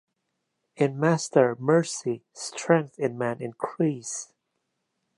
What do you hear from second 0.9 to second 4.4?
master mercy, strength in man increase!